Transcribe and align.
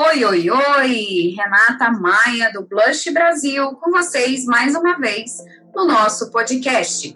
Oi, 0.00 0.24
oi, 0.24 0.48
oi! 0.48 1.34
Renata 1.36 1.90
Maia, 1.90 2.52
do 2.52 2.62
Blush 2.62 3.10
Brasil, 3.12 3.72
com 3.72 3.90
vocês 3.90 4.44
mais 4.44 4.76
uma 4.76 4.96
vez 4.96 5.38
no 5.74 5.88
nosso 5.88 6.30
podcast. 6.30 7.12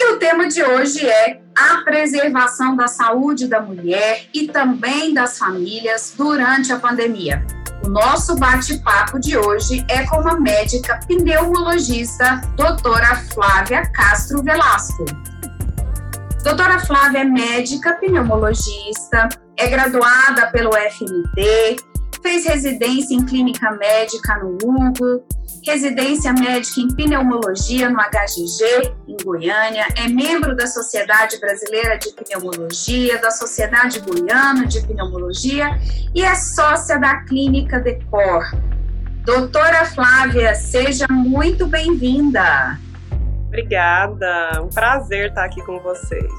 E 0.00 0.04
o 0.10 0.18
tema 0.18 0.48
de 0.48 0.64
hoje 0.64 1.08
é 1.08 1.40
a 1.56 1.76
preservação 1.84 2.74
da 2.74 2.88
saúde 2.88 3.46
da 3.46 3.60
mulher 3.60 4.26
e 4.34 4.48
também 4.48 5.14
das 5.14 5.38
famílias 5.38 6.12
durante 6.16 6.72
a 6.72 6.78
pandemia. 6.80 7.46
O 7.84 7.88
nosso 7.88 8.34
bate-papo 8.34 9.20
de 9.20 9.38
hoje 9.38 9.86
é 9.88 10.04
com 10.04 10.28
a 10.28 10.40
médica 10.40 10.98
pneumologista, 11.06 12.40
doutora 12.56 13.14
Flávia 13.32 13.88
Castro 13.92 14.42
Velasco. 14.42 15.04
Doutora 16.42 16.80
Flávia 16.80 17.20
é 17.20 17.24
médica 17.24 17.92
pneumologista, 17.92 19.28
é 19.56 19.68
graduada 19.68 20.50
pelo 20.50 20.72
FMT, 20.72 21.91
fez 22.22 22.46
residência 22.46 23.14
em 23.14 23.26
clínica 23.26 23.72
médica 23.72 24.38
no 24.38 24.56
Hugo, 24.62 25.26
residência 25.66 26.32
médica 26.32 26.80
em 26.80 26.88
pneumologia 26.88 27.90
no 27.90 27.98
HGG, 27.98 28.94
em 29.08 29.16
Goiânia, 29.22 29.86
é 29.96 30.08
membro 30.08 30.56
da 30.56 30.66
Sociedade 30.66 31.38
Brasileira 31.40 31.98
de 31.98 32.12
Pneumologia, 32.12 33.18
da 33.18 33.30
Sociedade 33.30 34.00
Goiana 34.00 34.66
de 34.66 34.80
Pneumologia 34.86 35.78
e 36.14 36.22
é 36.22 36.34
sócia 36.34 36.98
da 36.98 37.22
Clínica 37.24 37.80
Decor. 37.80 38.44
Doutora 39.24 39.84
Flávia, 39.84 40.54
seja 40.54 41.06
muito 41.10 41.66
bem-vinda. 41.66 42.78
Obrigada, 43.48 44.62
um 44.62 44.68
prazer 44.68 45.28
estar 45.28 45.44
aqui 45.44 45.62
com 45.64 45.78
vocês. 45.80 46.32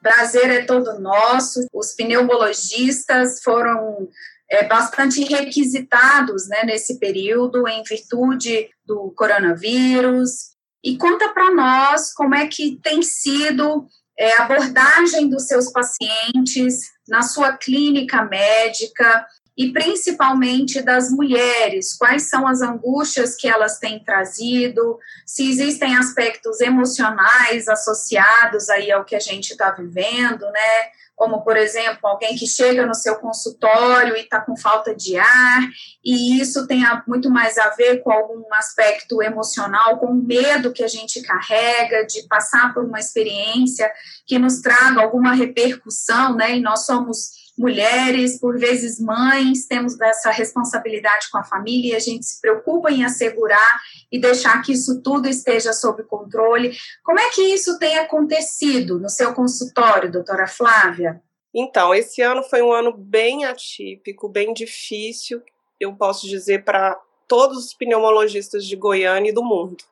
Prazer 0.00 0.50
é 0.50 0.62
todo 0.62 1.00
nosso. 1.00 1.66
Os 1.72 1.94
pneumologistas 1.94 3.42
foram 3.42 4.06
é, 4.50 4.64
bastante 4.66 5.24
requisitados 5.24 6.48
né, 6.48 6.64
nesse 6.64 6.98
período, 6.98 7.66
em 7.68 7.82
virtude 7.82 8.68
do 8.84 9.12
coronavírus. 9.16 10.54
E 10.82 10.96
conta 10.96 11.30
para 11.30 11.50
nós 11.52 12.12
como 12.12 12.34
é 12.34 12.46
que 12.46 12.78
tem 12.82 13.02
sido 13.02 13.86
é, 14.18 14.32
a 14.34 14.44
abordagem 14.44 15.28
dos 15.28 15.46
seus 15.46 15.72
pacientes 15.72 16.92
na 17.08 17.22
sua 17.22 17.56
clínica 17.56 18.22
médica 18.22 19.26
e 19.56 19.72
principalmente 19.72 20.82
das 20.82 21.10
mulheres, 21.10 21.96
quais 21.96 22.28
são 22.28 22.46
as 22.46 22.60
angústias 22.60 23.36
que 23.36 23.46
elas 23.46 23.78
têm 23.78 24.02
trazido, 24.02 24.98
se 25.24 25.48
existem 25.48 25.96
aspectos 25.96 26.60
emocionais 26.60 27.68
associados 27.68 28.68
aí 28.68 28.90
ao 28.90 29.04
que 29.04 29.14
a 29.14 29.20
gente 29.20 29.52
está 29.52 29.70
vivendo, 29.70 30.44
né? 30.46 30.90
Como, 31.14 31.42
por 31.42 31.56
exemplo, 31.56 32.08
alguém 32.08 32.36
que 32.36 32.46
chega 32.46 32.84
no 32.84 32.94
seu 32.94 33.16
consultório 33.16 34.16
e 34.16 34.20
está 34.20 34.40
com 34.40 34.56
falta 34.56 34.94
de 34.94 35.16
ar, 35.16 35.62
e 36.04 36.40
isso 36.40 36.66
tem 36.66 36.82
muito 37.06 37.30
mais 37.30 37.56
a 37.56 37.70
ver 37.70 38.02
com 38.02 38.10
algum 38.10 38.42
aspecto 38.54 39.22
emocional, 39.22 39.98
com 39.98 40.06
o 40.06 40.14
medo 40.14 40.72
que 40.72 40.82
a 40.82 40.88
gente 40.88 41.22
carrega 41.22 42.04
de 42.06 42.26
passar 42.28 42.74
por 42.74 42.84
uma 42.84 42.98
experiência 42.98 43.90
que 44.26 44.38
nos 44.38 44.60
traga 44.60 45.02
alguma 45.02 45.34
repercussão, 45.34 46.34
né? 46.34 46.56
E 46.56 46.60
nós 46.60 46.84
somos 46.84 47.43
mulheres, 47.56 48.38
por 48.38 48.58
vezes 48.58 49.00
mães, 49.00 49.66
temos 49.66 50.00
essa 50.00 50.30
responsabilidade 50.30 51.30
com 51.30 51.38
a 51.38 51.44
família 51.44 51.92
e 51.92 51.96
a 51.96 52.00
gente 52.00 52.26
se 52.26 52.40
preocupa 52.40 52.90
em 52.90 53.04
assegurar 53.04 53.80
e 54.10 54.18
deixar 54.18 54.60
que 54.62 54.72
isso 54.72 55.00
tudo 55.02 55.28
esteja 55.28 55.72
sob 55.72 56.02
controle. 56.04 56.76
Como 57.02 57.18
é 57.18 57.30
que 57.30 57.42
isso 57.42 57.78
tem 57.78 57.98
acontecido 57.98 58.98
no 58.98 59.08
seu 59.08 59.32
consultório, 59.32 60.10
doutora 60.10 60.46
Flávia? 60.46 61.22
Então, 61.54 61.94
esse 61.94 62.20
ano 62.20 62.42
foi 62.42 62.62
um 62.62 62.72
ano 62.72 62.92
bem 62.92 63.44
atípico, 63.44 64.28
bem 64.28 64.52
difícil, 64.52 65.40
eu 65.78 65.94
posso 65.94 66.26
dizer, 66.26 66.64
para 66.64 67.00
todos 67.28 67.66
os 67.66 67.74
pneumologistas 67.74 68.66
de 68.66 68.74
Goiânia 68.74 69.30
e 69.30 69.34
do 69.34 69.44
mundo. 69.44 69.84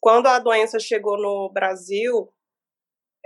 Quando 0.00 0.26
a 0.26 0.38
doença 0.38 0.78
chegou 0.80 1.16
no 1.16 1.48
Brasil, 1.48 2.28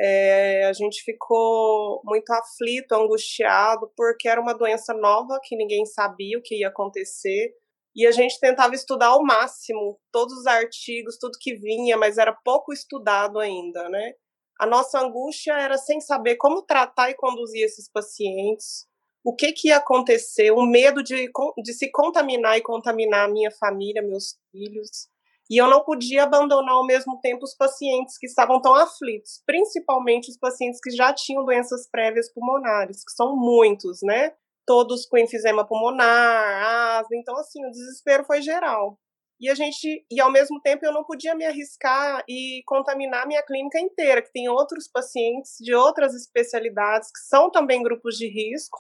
é, 0.01 0.65
a 0.67 0.73
gente 0.73 1.03
ficou 1.03 2.01
muito 2.05 2.31
aflito, 2.31 2.93
angustiado, 2.93 3.91
porque 3.97 4.29
era 4.29 4.41
uma 4.41 4.55
doença 4.55 4.95
nova 4.95 5.41
que 5.43 5.57
ninguém 5.57 5.85
sabia 5.85 6.39
o 6.39 6.43
que 6.43 6.61
ia 6.61 6.69
acontecer. 6.69 7.53
E 7.97 8.07
a 8.07 8.13
gente 8.13 8.39
tentava 8.39 8.75
estudar 8.75 9.09
ao 9.09 9.25
máximo 9.25 9.99
todos 10.13 10.33
os 10.35 10.47
artigos, 10.47 11.19
tudo 11.19 11.39
que 11.41 11.55
vinha, 11.55 11.97
mas 11.97 12.17
era 12.17 12.33
pouco 12.33 12.73
estudado 12.73 13.41
ainda, 13.41 13.89
né? 13.89 14.13
A 14.61 14.67
nossa 14.67 15.01
angústia 15.01 15.55
era 15.55 15.77
sem 15.77 16.01
saber 16.01 16.37
como 16.37 16.63
tratar 16.63 17.11
e 17.11 17.17
conduzir 17.17 17.65
esses 17.65 17.91
pacientes, 17.91 18.87
o 19.25 19.35
que, 19.35 19.53
que 19.53 19.69
ia 19.69 19.79
acontecer, 19.79 20.53
o 20.53 20.65
medo 20.65 21.03
de, 21.03 21.29
de 21.63 21.73
se 21.73 21.91
contaminar 21.91 22.57
e 22.57 22.63
contaminar 22.63 23.29
a 23.29 23.33
minha 23.33 23.51
família, 23.51 24.03
meus 24.03 24.39
filhos. 24.53 25.09
E 25.51 25.57
eu 25.57 25.69
não 25.69 25.83
podia 25.83 26.25
abandonar 26.25 26.75
ao 26.75 26.87
mesmo 26.87 27.19
tempo 27.21 27.45
os 27.45 27.55
pacientes 27.55 28.19
que 28.19 28.27
estavam 28.27 28.61
tão 28.61 28.75
aflitos, 28.75 29.43
principalmente 29.47 30.31
os 30.31 30.37
pacientes 30.37 30.79
que 30.83 30.91
já 30.91 31.13
tinham 31.13 31.45
doenças 31.45 31.89
prévias 31.91 32.33
pulmonares, 32.33 33.03
que 33.05 33.13
são 33.13 33.35
muitos, 33.35 34.01
né? 34.03 34.33
Todos 34.67 35.07
com 35.07 35.17
enfisema 35.17 35.67
pulmonar, 35.67 36.99
asma, 36.99 37.17
então 37.17 37.37
assim, 37.39 37.65
o 37.65 37.71
desespero 37.71 38.25
foi 38.25 38.43
geral. 38.43 38.99
E 39.41 39.49
a 39.49 39.55
gente, 39.55 40.05
e 40.11 40.21
ao 40.21 40.33
mesmo 40.33 40.61
tempo 40.61 40.85
eu 40.85 40.93
não 40.93 41.05
podia 41.05 41.35
me 41.35 41.47
arriscar 41.47 42.25
e 42.29 42.61
contaminar 42.67 43.27
minha 43.27 43.43
clínica 43.43 43.79
inteira, 43.79 44.21
que 44.21 44.33
tem 44.33 44.49
outros 44.49 44.89
pacientes 44.89 45.57
de 45.61 45.73
outras 45.75 46.13
especialidades 46.15 47.11
que 47.11 47.21
são 47.21 47.51
também 47.51 47.83
grupos 47.83 48.17
de 48.17 48.27
risco. 48.29 48.79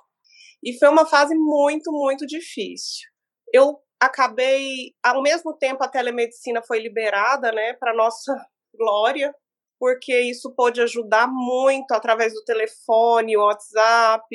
E 0.62 0.76
foi 0.76 0.88
uma 0.88 1.06
fase 1.06 1.34
muito, 1.36 1.92
muito 1.92 2.26
difícil. 2.26 3.08
Eu 3.54 3.80
acabei, 4.00 4.94
ao 5.02 5.22
mesmo 5.22 5.56
tempo, 5.56 5.82
a 5.82 5.88
telemedicina 5.88 6.62
foi 6.62 6.78
liberada, 6.78 7.52
né, 7.52 7.74
para 7.74 7.94
nossa 7.94 8.34
glória, 8.76 9.34
porque 9.78 10.18
isso 10.20 10.54
pôde 10.54 10.80
ajudar 10.80 11.28
muito 11.28 11.92
através 11.92 12.34
do 12.34 12.44
telefone, 12.44 13.36
WhatsApp. 13.36 14.26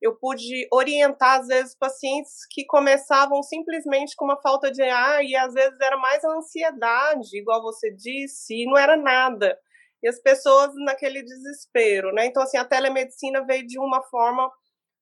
Eu 0.00 0.16
pude 0.16 0.68
orientar, 0.72 1.40
às 1.40 1.48
vezes, 1.48 1.76
pacientes 1.76 2.46
que 2.50 2.64
começavam 2.66 3.42
simplesmente 3.42 4.14
com 4.14 4.24
uma 4.24 4.40
falta 4.40 4.70
de 4.70 4.82
ar 4.82 5.24
e 5.24 5.34
às 5.34 5.54
vezes 5.54 5.80
era 5.80 5.96
mais 5.96 6.22
a 6.24 6.36
ansiedade, 6.36 7.36
igual 7.36 7.62
você 7.62 7.92
disse, 7.92 8.54
e 8.54 8.66
não 8.66 8.76
era 8.76 8.96
nada. 8.96 9.58
E 10.02 10.08
as 10.08 10.20
pessoas 10.20 10.70
naquele 10.84 11.22
desespero, 11.22 12.12
né? 12.12 12.26
Então, 12.26 12.42
assim, 12.42 12.58
a 12.58 12.64
telemedicina 12.64 13.44
veio 13.44 13.66
de 13.66 13.78
uma 13.78 14.02
forma 14.04 14.50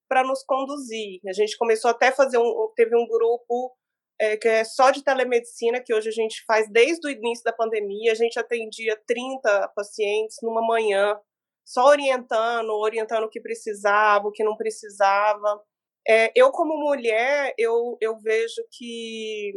para 0.09 0.23
nos 0.23 0.43
conduzir. 0.45 1.21
A 1.27 1.33
gente 1.33 1.59
começou 1.59 1.91
até 1.91 2.09
a 2.09 2.13
fazer 2.13 2.39
um, 2.39 2.73
teve 2.77 2.97
um 2.97 3.07
grupo 3.07 3.75
é, 4.21 4.37
que 4.37 4.49
é 4.49 4.65
só 4.65 4.91
de 4.91 5.03
telemedicina, 5.03 5.83
que 5.83 5.95
hoje 5.95 6.09
a 6.09 6.13
gente 6.13 6.45
faz 6.47 6.71
desde 6.71 7.07
o 7.07 7.11
início 7.11 7.45
da 7.45 7.53
pandemia. 7.53 8.13
A 8.13 8.17
gente 8.17 8.39
atendia 8.39 9.01
30 9.07 9.69
pacientes 9.75 10.37
numa 10.43 10.65
manhã, 10.67 11.19
só 11.65 11.87
orientando, 11.87 12.71
orientando 12.71 13.25
o 13.25 13.31
que 13.31 13.41
precisava, 13.41 14.29
o 14.29 14.33
que 14.33 14.45
não 14.45 14.57
precisava. 14.57 15.61
É, 16.07 16.31
eu, 16.35 16.51
como 16.51 16.77
mulher, 16.77 17.55
eu, 17.59 17.97
eu 18.01 18.19
vejo 18.19 18.63
que 18.71 19.53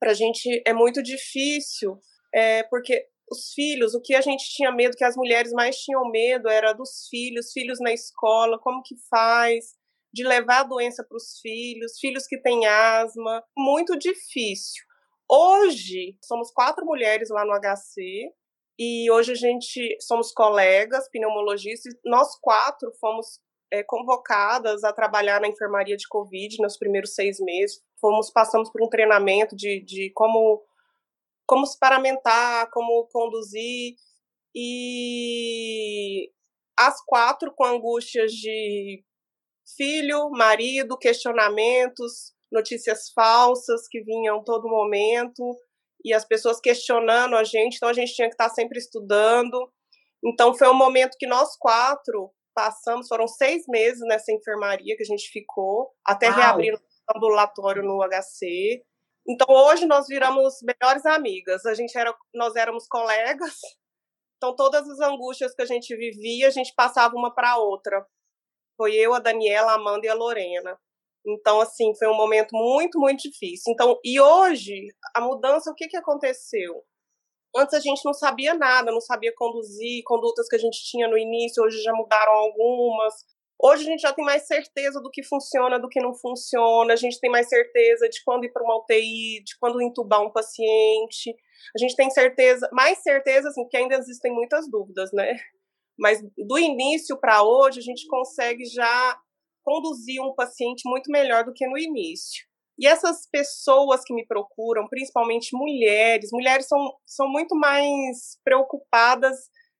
para 0.00 0.10
a 0.10 0.14
gente 0.14 0.62
é 0.66 0.72
muito 0.72 1.00
difícil, 1.02 1.96
é, 2.34 2.64
porque 2.64 3.06
os 3.30 3.52
filhos, 3.54 3.94
o 3.94 4.00
que 4.00 4.14
a 4.14 4.20
gente 4.20 4.44
tinha 4.50 4.72
medo, 4.72 4.96
que 4.96 5.04
as 5.04 5.16
mulheres 5.16 5.52
mais 5.52 5.76
tinham 5.76 6.10
medo, 6.10 6.48
era 6.48 6.72
dos 6.72 7.06
filhos, 7.08 7.52
filhos 7.52 7.78
na 7.80 7.92
escola, 7.92 8.58
como 8.58 8.82
que 8.82 8.96
faz, 9.08 9.74
de 10.12 10.24
levar 10.24 10.60
a 10.60 10.64
doença 10.64 11.04
para 11.04 11.16
os 11.16 11.38
filhos, 11.40 11.98
filhos 11.98 12.26
que 12.26 12.38
têm 12.38 12.66
asma, 12.66 13.42
muito 13.56 13.96
difícil. 13.98 14.84
Hoje, 15.28 16.16
somos 16.22 16.50
quatro 16.50 16.84
mulheres 16.84 17.30
lá 17.30 17.44
no 17.44 17.58
HC, 17.58 18.32
e 18.78 19.10
hoje 19.10 19.32
a 19.32 19.34
gente 19.34 19.96
somos 20.00 20.32
colegas, 20.32 21.08
pneumologistas, 21.10 21.94
nós 22.04 22.38
quatro 22.40 22.92
fomos 23.00 23.40
é, 23.72 23.82
convocadas 23.82 24.84
a 24.84 24.92
trabalhar 24.92 25.40
na 25.40 25.48
enfermaria 25.48 25.96
de 25.96 26.06
Covid 26.08 26.60
nos 26.60 26.76
primeiros 26.76 27.14
seis 27.14 27.38
meses. 27.40 27.82
Fomos, 28.00 28.30
passamos 28.30 28.70
por 28.70 28.82
um 28.82 28.88
treinamento 28.88 29.56
de, 29.56 29.80
de 29.80 30.10
como, 30.14 30.62
como 31.46 31.64
se 31.64 31.78
paramentar, 31.78 32.70
como 32.70 33.06
conduzir, 33.06 33.94
e 34.54 36.30
as 36.78 37.00
quatro 37.04 37.52
com 37.54 37.64
angústias 37.64 38.32
de 38.32 39.02
filho, 39.76 40.30
marido, 40.30 40.98
questionamentos, 40.98 42.32
notícias 42.50 43.10
falsas 43.14 43.88
que 43.88 44.02
vinham 44.02 44.42
todo 44.44 44.68
momento 44.68 45.56
e 46.04 46.12
as 46.12 46.24
pessoas 46.24 46.60
questionando 46.60 47.36
a 47.36 47.44
gente, 47.44 47.76
então 47.76 47.88
a 47.88 47.92
gente 47.92 48.14
tinha 48.14 48.28
que 48.28 48.34
estar 48.34 48.48
sempre 48.50 48.78
estudando. 48.78 49.72
Então 50.24 50.54
foi 50.54 50.68
um 50.68 50.74
momento 50.74 51.16
que 51.18 51.26
nós 51.26 51.56
quatro 51.56 52.30
passamos, 52.54 53.08
foram 53.08 53.26
seis 53.26 53.64
meses 53.68 54.00
nessa 54.06 54.32
enfermaria 54.32 54.96
que 54.96 55.02
a 55.02 55.06
gente 55.06 55.30
ficou, 55.30 55.90
até 56.04 56.28
Uau. 56.28 56.36
reabrir 56.36 56.74
o 56.74 57.16
ambulatório 57.16 57.82
no 57.82 58.02
HC. 58.02 58.82
Então 59.26 59.46
hoje 59.48 59.86
nós 59.86 60.06
viramos 60.06 60.56
melhores 60.62 61.06
amigas. 61.06 61.64
A 61.64 61.74
gente 61.74 61.96
era, 61.96 62.14
nós 62.34 62.54
éramos 62.56 62.86
colegas. 62.86 63.58
Então 64.36 64.56
todas 64.56 64.88
as 64.88 65.00
angústias 65.00 65.54
que 65.54 65.62
a 65.62 65.66
gente 65.66 65.94
vivia, 65.96 66.48
a 66.48 66.50
gente 66.50 66.74
passava 66.74 67.14
uma 67.14 67.32
para 67.32 67.56
outra. 67.58 68.04
Foi 68.82 68.96
eu, 68.96 69.14
a 69.14 69.20
Daniela, 69.20 69.70
a 69.70 69.74
Amanda 69.76 70.04
e 70.04 70.08
a 70.08 70.14
Lorena. 70.14 70.76
Então, 71.24 71.60
assim, 71.60 71.94
foi 71.94 72.08
um 72.08 72.16
momento 72.16 72.50
muito, 72.50 72.98
muito 72.98 73.30
difícil. 73.30 73.72
Então, 73.72 73.96
e 74.02 74.20
hoje, 74.20 74.88
a 75.14 75.20
mudança, 75.20 75.70
o 75.70 75.74
que, 75.76 75.86
que 75.86 75.96
aconteceu? 75.96 76.82
Antes 77.56 77.74
a 77.74 77.78
gente 77.78 78.04
não 78.04 78.12
sabia 78.12 78.54
nada, 78.54 78.90
não 78.90 79.00
sabia 79.00 79.32
conduzir, 79.36 80.02
condutas 80.04 80.48
que 80.48 80.56
a 80.56 80.58
gente 80.58 80.82
tinha 80.82 81.06
no 81.06 81.16
início, 81.16 81.62
hoje 81.62 81.80
já 81.80 81.92
mudaram 81.92 82.32
algumas. 82.32 83.14
Hoje 83.62 83.84
a 83.84 83.86
gente 83.86 84.00
já 84.00 84.12
tem 84.12 84.24
mais 84.24 84.48
certeza 84.48 85.00
do 85.00 85.10
que 85.10 85.22
funciona, 85.22 85.78
do 85.78 85.88
que 85.88 86.00
não 86.00 86.12
funciona, 86.12 86.92
a 86.92 86.96
gente 86.96 87.20
tem 87.20 87.30
mais 87.30 87.48
certeza 87.48 88.08
de 88.08 88.20
quando 88.24 88.46
ir 88.46 88.52
para 88.52 88.64
uma 88.64 88.78
UTI, 88.78 89.44
de 89.44 89.56
quando 89.60 89.80
entubar 89.80 90.22
um 90.22 90.32
paciente. 90.32 91.36
A 91.72 91.78
gente 91.78 91.94
tem 91.94 92.10
certeza, 92.10 92.68
mais 92.72 92.98
certeza, 92.98 93.48
assim, 93.48 93.64
que 93.68 93.76
ainda 93.76 93.94
existem 93.94 94.32
muitas 94.32 94.68
dúvidas, 94.68 95.12
né? 95.12 95.36
Mas 95.98 96.20
do 96.36 96.58
início 96.58 97.18
para 97.18 97.42
hoje, 97.42 97.78
a 97.78 97.82
gente 97.82 98.06
consegue 98.06 98.64
já 98.64 99.18
conduzir 99.62 100.20
um 100.20 100.34
paciente 100.34 100.82
muito 100.88 101.10
melhor 101.10 101.44
do 101.44 101.52
que 101.52 101.66
no 101.66 101.78
início. 101.78 102.44
E 102.78 102.86
essas 102.86 103.28
pessoas 103.30 104.02
que 104.04 104.14
me 104.14 104.26
procuram, 104.26 104.88
principalmente 104.88 105.54
mulheres, 105.54 106.30
mulheres 106.32 106.66
são, 106.66 106.78
são 107.06 107.28
muito 107.28 107.54
mais 107.54 108.38
preocupadas, 108.44 109.36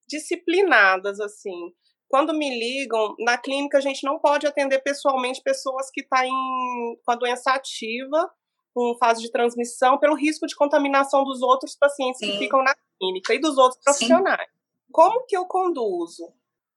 disciplinadas, 0.09 1.19
assim. 1.19 1.73
Quando 2.09 2.35
me 2.35 2.51
ligam, 2.51 3.15
na 3.21 3.39
clínica 3.39 3.79
a 3.79 3.81
gente 3.81 4.05
não 4.05 4.19
pode 4.19 4.47
atender 4.47 4.81
pessoalmente 4.81 5.43
pessoas 5.43 5.91
que 5.91 6.03
estão 6.03 6.21
tá 6.21 6.27
com 6.27 7.13
a 7.13 7.17
doença 7.17 7.53
ativa, 7.53 8.31
com 8.75 8.97
fase 8.99 9.23
de 9.23 9.31
transmissão, 9.31 9.99
pelo 9.99 10.15
risco 10.15 10.47
de 10.47 10.55
contaminação 10.55 11.25
dos 11.25 11.41
outros 11.43 11.75
pacientes 11.75 12.21
Sim. 12.21 12.33
que 12.33 12.39
ficam 12.39 12.63
na 12.63 12.75
clínica 13.01 13.35
e 13.35 13.41
dos 13.41 13.57
outros 13.57 13.83
profissionais. 13.83 14.47
Sim. 14.47 14.62
Como 14.93 15.25
que 15.27 15.37
eu 15.37 15.47
conduzo? 15.47 16.33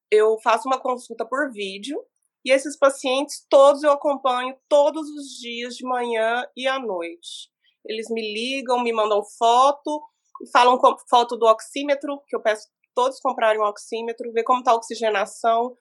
Eu 0.09 0.39
faço 0.41 0.67
uma 0.67 0.79
consulta 0.79 1.25
por 1.25 1.51
vídeo, 1.51 2.01
e 2.45 2.51
esses 2.51 2.77
pacientes, 2.77 3.45
todos 3.49 3.83
eu 3.83 3.91
acompanho 3.91 4.55
todos 4.69 5.09
os 5.09 5.27
dias, 5.39 5.75
de 5.75 5.83
manhã 5.83 6.47
e 6.55 6.67
à 6.67 6.79
noite. 6.79 7.49
Eles 7.83 8.07
me 8.09 8.21
ligam, 8.21 8.81
me 8.81 8.93
mandam 8.93 9.21
foto, 9.37 10.01
falam 10.53 10.77
com 10.77 10.95
foto 11.09 11.35
do 11.35 11.45
oxímetro, 11.45 12.21
que 12.27 12.35
eu 12.35 12.41
peço 12.41 12.67
todos 12.95 13.19
comprarem 13.19 13.59
um 13.59 13.65
oxímetro, 13.65 14.31
ver 14.31 14.43
como 14.43 14.59
está 14.59 14.71
a 14.71 14.75
oxigenação, 14.75 15.75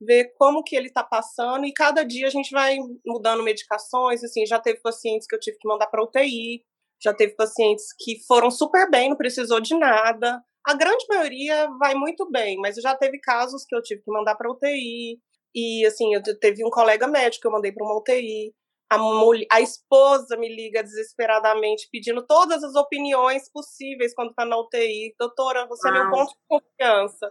ver 0.00 0.34
como 0.36 0.62
que 0.62 0.74
ele 0.74 0.88
está 0.88 1.04
passando, 1.04 1.64
e 1.64 1.72
cada 1.72 2.02
dia 2.02 2.26
a 2.26 2.30
gente 2.30 2.50
vai 2.50 2.76
mudando 3.06 3.42
medicações, 3.42 4.24
assim, 4.24 4.44
já 4.44 4.58
teve 4.58 4.80
pacientes 4.80 5.26
que 5.26 5.34
eu 5.34 5.40
tive 5.40 5.58
que 5.58 5.68
mandar 5.68 5.86
para 5.86 6.02
UTI, 6.02 6.64
já 7.02 7.14
teve 7.14 7.34
pacientes 7.34 7.86
que 7.98 8.18
foram 8.26 8.50
super 8.50 8.90
bem, 8.90 9.10
não 9.10 9.16
precisou 9.16 9.60
de 9.60 9.74
nada. 9.74 10.42
A 10.66 10.74
grande 10.74 11.06
maioria 11.08 11.68
vai 11.78 11.94
muito 11.94 12.28
bem, 12.30 12.56
mas 12.58 12.76
já 12.76 12.96
teve 12.96 13.20
casos 13.20 13.64
que 13.64 13.74
eu 13.74 13.82
tive 13.82 14.02
que 14.02 14.10
mandar 14.10 14.34
para 14.34 14.50
UTI, 14.50 15.20
e, 15.56 15.86
assim, 15.86 16.14
eu 16.14 16.22
teve 16.38 16.62
um 16.66 16.68
colega 16.68 17.08
médico 17.08 17.40
que 17.40 17.48
eu 17.48 17.52
mandei 17.52 17.72
para 17.72 17.82
uma 17.82 17.96
UTI. 17.96 18.54
A, 18.90 18.98
mulher, 18.98 19.46
a 19.50 19.58
esposa 19.58 20.36
me 20.36 20.54
liga 20.54 20.82
desesperadamente 20.82 21.88
pedindo 21.90 22.24
todas 22.26 22.62
as 22.62 22.74
opiniões 22.74 23.50
possíveis 23.50 24.14
quando 24.14 24.30
está 24.30 24.44
na 24.44 24.58
UTI. 24.58 25.14
Doutora, 25.18 25.66
você 25.66 25.88
é 25.88 25.92
meu 25.92 26.10
ponto 26.10 26.30
de 26.30 26.38
confiança. 26.46 27.26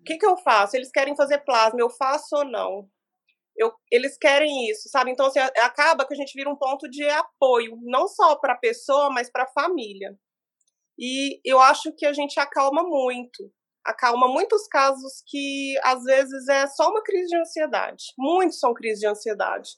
O 0.00 0.04
que, 0.04 0.18
que 0.18 0.26
eu 0.26 0.36
faço? 0.38 0.76
Eles 0.76 0.90
querem 0.90 1.14
fazer 1.14 1.44
plasma, 1.44 1.80
eu 1.80 1.88
faço 1.88 2.36
ou 2.36 2.44
não? 2.44 2.88
Eu, 3.56 3.72
eles 3.90 4.18
querem 4.18 4.68
isso, 4.68 4.88
sabe? 4.88 5.12
Então, 5.12 5.26
assim, 5.26 5.38
acaba 5.38 6.04
que 6.04 6.12
a 6.12 6.16
gente 6.16 6.34
vira 6.34 6.50
um 6.50 6.56
ponto 6.56 6.90
de 6.90 7.08
apoio, 7.08 7.78
não 7.82 8.08
só 8.08 8.34
para 8.34 8.54
a 8.54 8.58
pessoa, 8.58 9.10
mas 9.10 9.30
para 9.30 9.44
a 9.44 9.52
família. 9.52 10.18
E 10.98 11.40
eu 11.44 11.60
acho 11.60 11.92
que 11.92 12.06
a 12.06 12.12
gente 12.12 12.38
acalma 12.38 12.82
muito 12.82 13.50
acalma 13.84 14.26
muitos 14.26 14.66
casos 14.66 15.22
que 15.26 15.74
às 15.82 16.02
vezes 16.04 16.48
é 16.48 16.66
só 16.68 16.88
uma 16.88 17.02
crise 17.02 17.28
de 17.28 17.36
ansiedade. 17.36 18.04
Muitos 18.18 18.58
são 18.58 18.72
crises 18.72 19.00
de 19.00 19.06
ansiedade. 19.06 19.70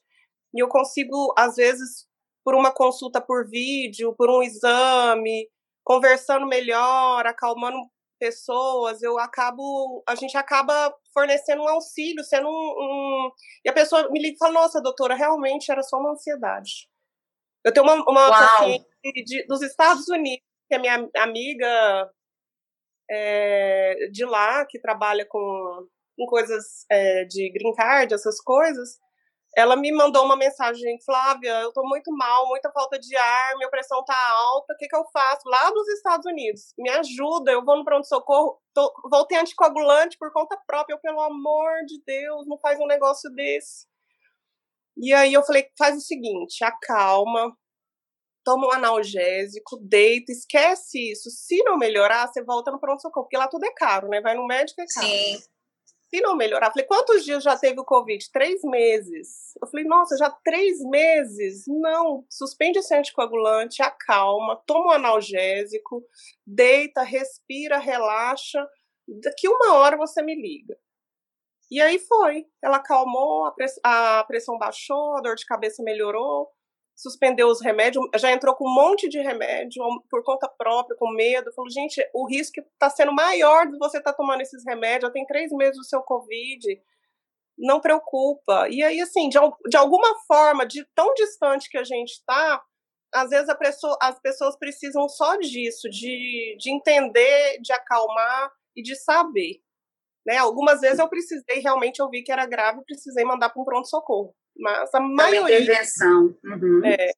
E 0.55 0.63
eu 0.63 0.69
consigo, 0.69 1.35
às 1.37 1.57
vezes, 1.57 2.07
por 2.45 2.55
uma 2.55 2.73
consulta 2.73 3.21
por 3.21 3.49
vídeo, 3.49 4.15
por 4.17 4.31
um 4.31 4.43
exame, 4.43 5.49
conversando 5.85 6.47
melhor, 6.47 7.27
acalmando 7.27 7.79
pessoas, 8.19 9.03
eu 9.03 9.19
acabo, 9.19 10.03
a 10.09 10.15
gente 10.15 10.39
acaba 10.39 10.95
fornecendo 11.13 11.63
um 11.63 11.69
auxílio, 11.69 12.25
sendo 12.25 12.49
um, 12.49 12.51
um... 12.51 13.31
e 13.63 13.69
a 13.69 13.75
pessoa 13.75 14.09
me 14.11 14.19
liga 14.19 14.37
e 14.37 14.39
fala, 14.39 14.55
nossa, 14.55 14.81
doutora, 14.81 15.15
realmente 15.15 15.71
era 15.71 15.83
só 15.83 15.99
uma 15.99 16.13
ansiedade. 16.13 16.89
Eu 17.63 17.75
tenho 17.75 17.85
uma, 17.85 17.97
uma 18.09 18.31
paciente 18.31 18.87
de, 19.27 19.45
dos 19.47 19.61
Estados 19.61 20.09
Unidos, 20.09 20.46
que 20.69 20.75
é 20.75 20.79
minha 20.79 21.09
amiga 21.17 22.11
é, 23.11 24.09
de 24.11 24.25
lá, 24.25 24.65
que 24.67 24.81
trabalha 24.81 25.27
com, 25.27 25.87
com 26.17 26.27
coisas 26.27 26.85
é, 26.91 27.25
de 27.25 27.51
green 27.53 27.75
card, 27.75 28.15
essas 28.15 28.41
coisas, 28.41 28.99
ela 29.57 29.75
me 29.75 29.91
mandou 29.91 30.23
uma 30.23 30.37
mensagem, 30.37 30.99
Flávia, 31.03 31.63
eu 31.63 31.73
tô 31.73 31.83
muito 31.89 32.15
mal, 32.15 32.47
muita 32.47 32.71
falta 32.73 32.99
de 32.99 33.17
ar, 33.17 33.57
minha 33.57 33.71
pressão 33.71 34.05
tá 34.05 34.15
alta, 34.15 34.75
o 34.75 34.77
que 34.77 34.87
que 34.87 34.95
eu 34.95 35.05
faço? 35.11 35.49
Lá 35.49 35.71
dos 35.71 35.89
Estados 35.89 36.27
Unidos, 36.27 36.75
me 36.79 36.91
ajuda, 36.91 37.53
eu 37.53 37.65
vou 37.65 37.79
no 37.79 37.85
pronto-socorro, 37.85 38.61
vou 39.11 39.27
ter 39.27 39.37
anticoagulante 39.37 40.19
por 40.19 40.31
conta 40.31 40.61
própria, 40.67 40.95
eu, 40.95 41.01
pelo 41.01 41.23
amor 41.23 41.73
de 41.87 42.03
Deus, 42.05 42.47
não 42.47 42.59
faz 42.59 42.79
um 42.79 42.87
negócio 42.87 43.31
desse. 43.31 43.87
E 44.99 45.15
aí 45.15 45.33
eu 45.33 45.43
falei, 45.43 45.71
faz 45.79 45.97
o 45.97 46.01
seguinte, 46.01 46.63
acalma, 46.63 47.57
toma 48.47 48.69
um 48.69 48.71
analgésico, 48.71 49.77
deita, 49.83 50.31
esquece 50.31 51.11
isso. 51.11 51.29
Se 51.31 51.65
não 51.65 51.77
melhorar, 51.77 52.29
você 52.29 52.45
volta 52.45 52.71
no 52.71 52.79
pronto-socorro, 52.79 53.25
porque 53.25 53.37
lá 53.37 53.49
tudo 53.49 53.65
é 53.65 53.73
caro, 53.73 54.09
né? 54.09 54.21
Vai 54.21 54.37
no 54.37 54.47
médico, 54.47 54.81
é 54.81 54.87
caro. 54.87 55.05
Sim. 55.05 55.39
Se 56.09 56.21
não 56.21 56.37
melhorar, 56.37 56.71
falei, 56.71 56.87
quantos 56.87 57.25
dias 57.25 57.43
já 57.43 57.59
teve 57.59 57.81
o 57.81 57.85
Covid? 57.85 58.31
Três 58.31 58.63
meses. 58.63 59.51
Eu 59.61 59.67
falei, 59.67 59.85
nossa, 59.85 60.17
já 60.17 60.31
três 60.45 60.79
meses? 60.85 61.65
Não, 61.67 62.25
suspende 62.31 62.79
esse 62.79 62.95
anticoagulante, 62.95 63.83
acalma, 63.83 64.63
toma 64.65 64.87
um 64.87 64.91
analgésico, 64.93 66.05
deita, 66.47 67.03
respira, 67.03 67.79
relaxa. 67.79 68.65
Daqui 69.09 69.49
uma 69.49 69.75
hora 69.75 69.97
você 69.97 70.23
me 70.23 70.41
liga. 70.41 70.79
E 71.69 71.81
aí 71.81 71.99
foi. 71.99 72.47
Ela 72.63 72.77
acalmou, 72.77 73.53
a 73.83 74.25
pressão 74.25 74.57
baixou, 74.57 75.17
a 75.17 75.21
dor 75.21 75.35
de 75.35 75.45
cabeça 75.45 75.83
melhorou 75.83 76.49
suspendeu 76.97 77.49
os 77.49 77.61
remédios, 77.61 78.03
já 78.17 78.33
entrou 78.33 78.57
com 78.57 78.67
um 78.67 78.75
monte 78.75 79.07
de 79.09 79.21
remédio 79.21 79.83
por 80.11 80.25
conta 80.25 80.49
própria, 80.49 80.97
com 80.97 81.13
medo. 81.13 81.53
Falou, 81.53 81.71
gente, 81.71 82.03
o 82.15 82.27
risco 82.27 82.59
está 82.61 82.89
sendo 82.89 83.13
maior 83.13 83.67
de 83.67 83.79
você 83.79 83.99
estar 83.99 84.13
tá 84.13 84.17
tomando 84.17 84.41
esses 84.41 84.65
remédios. 84.65 85.09
Já 85.09 85.11
tem 85.11 85.27
três 85.27 85.53
meses 85.53 85.77
do 85.77 85.85
seu 85.85 86.01
Covid. 86.01 86.67
Não 87.59 87.81
preocupa. 87.81 88.67
E 88.71 88.83
aí, 88.83 88.99
assim, 89.01 89.29
de, 89.29 89.39
de 89.69 89.77
alguma 89.77 90.19
forma, 90.27 90.67
de 90.67 90.85
tão 90.95 91.13
distante 91.13 91.69
que 91.69 91.77
a 91.77 91.85
gente 91.85 92.13
está, 92.13 92.65
às 93.15 93.29
vezes 93.29 93.55
pessoa, 93.59 93.99
as 94.01 94.19
pessoas 94.21 94.57
precisam 94.57 95.07
só 95.07 95.37
disso, 95.37 95.91
de, 95.91 96.57
de 96.59 96.71
entender, 96.71 97.61
de 97.61 97.73
acalmar 97.75 98.51
e 98.75 98.83
de 98.83 98.97
saber. 98.97 99.61
Né? 100.27 100.39
Algumas 100.39 100.81
vezes 100.81 100.99
eu 100.99 101.09
precisei, 101.09 101.61
realmente 101.61 102.01
eu 102.01 102.09
vi 102.09 102.23
que 102.23 102.33
era 102.33 102.47
grave, 102.47 102.83
precisei 102.87 103.25
mandar 103.25 103.51
para 103.51 103.61
um 103.61 103.65
pronto-socorro 103.65 104.35
mas 104.59 104.95
a 104.95 105.01
maioria... 105.01 105.61
intervenção. 105.61 106.35
Uhum. 106.45 106.83
É. 106.85 107.11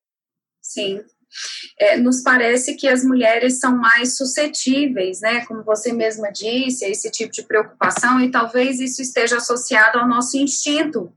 Sim. 0.62 1.02
É, 1.78 1.96
nos 1.96 2.22
parece 2.22 2.74
que 2.74 2.88
as 2.88 3.04
mulheres 3.04 3.60
são 3.60 3.76
mais 3.76 4.16
suscetíveis, 4.16 5.20
né, 5.20 5.44
como 5.46 5.62
você 5.62 5.92
mesma 5.92 6.30
disse, 6.30 6.84
a 6.84 6.88
esse 6.88 7.10
tipo 7.10 7.32
de 7.32 7.42
preocupação, 7.42 8.18
e 8.20 8.30
talvez 8.30 8.80
isso 8.80 9.02
esteja 9.02 9.36
associado 9.36 9.98
ao 9.98 10.08
nosso 10.08 10.38
instinto 10.38 11.12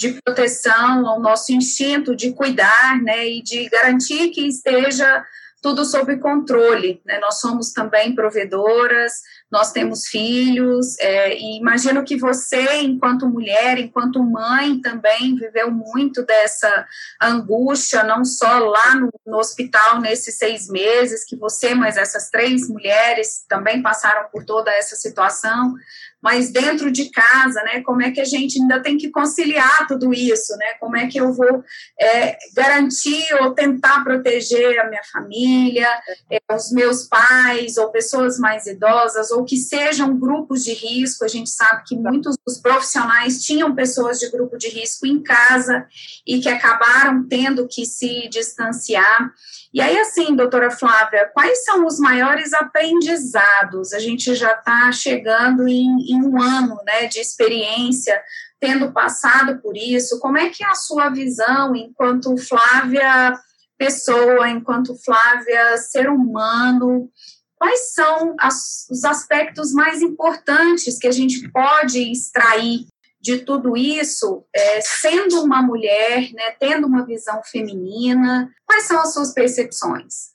de 0.00 0.20
proteção, 0.22 1.08
ao 1.08 1.20
nosso 1.20 1.52
instinto 1.52 2.14
de 2.14 2.32
cuidar, 2.32 3.02
né, 3.02 3.28
e 3.28 3.42
de 3.42 3.68
garantir 3.68 4.30
que 4.30 4.46
esteja 4.46 5.24
tudo 5.60 5.84
sob 5.84 6.16
controle. 6.18 7.02
Né? 7.04 7.18
Nós 7.18 7.40
somos 7.40 7.72
também 7.72 8.14
provedoras, 8.14 9.12
nós 9.50 9.72
temos 9.72 10.06
filhos, 10.06 10.98
é, 10.98 11.34
e 11.34 11.58
imagino 11.58 12.04
que 12.04 12.16
você, 12.16 12.80
enquanto 12.80 13.28
mulher, 13.28 13.78
enquanto 13.78 14.22
mãe, 14.22 14.80
também 14.80 15.34
viveu 15.36 15.70
muito 15.70 16.24
dessa 16.24 16.86
angústia, 17.20 18.02
não 18.04 18.24
só 18.24 18.58
lá 18.58 18.94
no, 18.94 19.10
no 19.26 19.38
hospital 19.38 20.00
nesses 20.00 20.36
seis 20.36 20.68
meses, 20.68 21.24
que 21.24 21.36
você, 21.36 21.74
mas 21.74 21.96
essas 21.96 22.28
três 22.28 22.68
mulheres 22.68 23.44
também 23.48 23.82
passaram 23.82 24.28
por 24.30 24.44
toda 24.44 24.70
essa 24.70 24.96
situação, 24.96 25.74
mas 26.20 26.50
dentro 26.50 26.90
de 26.90 27.10
casa, 27.10 27.62
né, 27.62 27.80
como 27.82 28.02
é 28.02 28.10
que 28.10 28.20
a 28.20 28.24
gente 28.24 28.60
ainda 28.60 28.80
tem 28.82 28.96
que 28.96 29.10
conciliar 29.10 29.86
tudo 29.86 30.12
isso, 30.12 30.56
né, 30.56 30.74
como 30.80 30.96
é 30.96 31.06
que 31.06 31.18
eu 31.18 31.32
vou 31.32 31.62
é, 31.98 32.36
garantir 32.54 33.32
ou 33.40 33.54
tentar 33.54 34.02
proteger 34.02 34.80
a 34.80 34.88
minha 34.88 35.02
família, 35.12 35.88
é, 36.30 36.40
os 36.52 36.72
meus 36.72 37.04
pais, 37.04 37.76
ou 37.76 37.90
pessoas 37.90 38.38
mais 38.38 38.66
idosas, 38.66 39.30
ou 39.38 39.44
que 39.44 39.56
sejam 39.56 40.18
grupos 40.18 40.64
de 40.64 40.72
risco, 40.72 41.24
a 41.24 41.28
gente 41.28 41.48
sabe 41.48 41.84
que 41.86 41.96
muitos 41.96 42.36
dos 42.44 42.58
profissionais 42.58 43.42
tinham 43.42 43.74
pessoas 43.74 44.18
de 44.18 44.28
grupo 44.30 44.58
de 44.58 44.68
risco 44.68 45.06
em 45.06 45.22
casa 45.22 45.86
e 46.26 46.40
que 46.40 46.48
acabaram 46.48 47.26
tendo 47.28 47.68
que 47.68 47.86
se 47.86 48.28
distanciar, 48.28 49.32
e 49.72 49.80
aí, 49.82 49.98
assim, 49.98 50.34
doutora 50.34 50.70
Flávia, 50.70 51.30
quais 51.34 51.64
são 51.64 51.86
os 51.86 51.98
maiores 51.98 52.54
aprendizados? 52.54 53.92
A 53.92 53.98
gente 53.98 54.34
já 54.34 54.52
está 54.52 54.90
chegando 54.90 55.68
em, 55.68 56.10
em 56.10 56.22
um 56.24 56.40
ano 56.40 56.78
né, 56.86 57.06
de 57.06 57.20
experiência, 57.20 58.18
tendo 58.58 58.92
passado 58.92 59.60
por 59.60 59.76
isso, 59.76 60.18
como 60.20 60.38
é 60.38 60.48
que 60.48 60.64
é 60.64 60.68
a 60.68 60.74
sua 60.74 61.10
visão 61.10 61.76
enquanto 61.76 62.36
Flávia 62.38 63.38
pessoa, 63.78 64.48
enquanto 64.48 64.96
Flávia 65.04 65.76
ser 65.76 66.08
humano, 66.08 67.08
quais 67.58 67.92
são 67.92 68.34
as, 68.38 68.86
os 68.90 69.04
aspectos 69.04 69.72
mais 69.72 70.00
importantes 70.00 70.98
que 70.98 71.06
a 71.06 71.12
gente 71.12 71.50
pode 71.50 72.10
extrair 72.10 72.86
de 73.20 73.38
tudo 73.38 73.76
isso, 73.76 74.44
é, 74.54 74.80
sendo 74.80 75.42
uma 75.42 75.60
mulher, 75.60 76.32
né, 76.32 76.52
tendo 76.52 76.86
uma 76.86 77.04
visão 77.04 77.42
feminina, 77.44 78.48
quais 78.64 78.84
são 78.84 79.00
as 79.00 79.12
suas 79.12 79.34
percepções? 79.34 80.32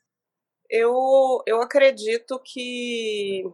Eu, 0.70 1.42
eu 1.46 1.62
acredito 1.62 2.40
que 2.44 3.46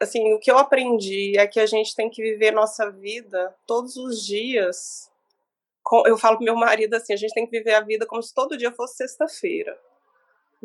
assim, 0.00 0.32
o 0.34 0.38
que 0.38 0.50
eu 0.50 0.58
aprendi 0.58 1.36
é 1.38 1.46
que 1.46 1.58
a 1.58 1.66
gente 1.66 1.94
tem 1.94 2.10
que 2.10 2.22
viver 2.22 2.52
nossa 2.52 2.90
vida 2.90 3.54
todos 3.66 3.96
os 3.96 4.24
dias. 4.24 5.10
Eu 6.06 6.16
falo 6.16 6.36
pro 6.36 6.44
meu 6.44 6.56
marido 6.56 6.94
assim, 6.94 7.12
a 7.12 7.16
gente 7.16 7.34
tem 7.34 7.46
que 7.46 7.58
viver 7.58 7.74
a 7.74 7.80
vida 7.80 8.06
como 8.06 8.22
se 8.22 8.32
todo 8.34 8.56
dia 8.56 8.72
fosse 8.72 8.96
sexta-feira, 8.96 9.78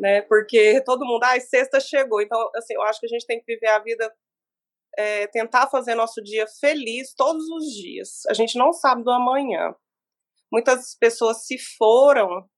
né? 0.00 0.22
Porque 0.22 0.80
todo 0.82 1.04
mundo, 1.04 1.22
ah, 1.24 1.38
sexta 1.38 1.78
chegou. 1.78 2.22
Então, 2.22 2.50
assim, 2.56 2.74
eu 2.74 2.82
acho 2.82 2.98
que 2.98 3.06
a 3.06 3.08
gente 3.08 3.26
tem 3.26 3.38
que 3.38 3.44
viver 3.46 3.68
a 3.68 3.78
vida, 3.78 4.10
é, 4.98 5.26
tentar 5.26 5.68
fazer 5.68 5.94
nosso 5.94 6.22
dia 6.22 6.46
feliz 6.58 7.12
todos 7.14 7.46
os 7.50 7.66
dias. 7.74 8.24
A 8.26 8.32
gente 8.32 8.58
não 8.58 8.72
sabe 8.72 9.04
do 9.04 9.10
amanhã. 9.10 9.74
Muitas 10.50 10.96
pessoas 10.98 11.46
se 11.46 11.58
foram 11.76 12.48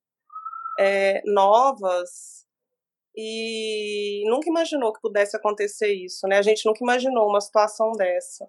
é, 0.78 1.20
novas 1.26 2.46
e 3.14 4.22
nunca 4.30 4.48
imaginou 4.48 4.92
que 4.92 5.00
pudesse 5.02 5.36
acontecer 5.36 5.92
isso, 5.92 6.26
né? 6.28 6.38
A 6.38 6.42
gente 6.42 6.64
nunca 6.64 6.78
imaginou 6.80 7.28
uma 7.28 7.40
situação 7.40 7.92
dessa. 7.92 8.48